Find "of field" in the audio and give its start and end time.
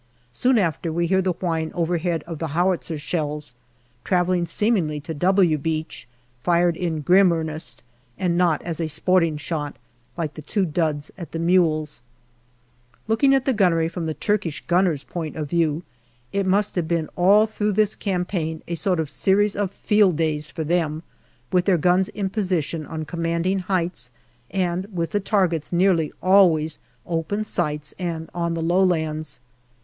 19.55-20.15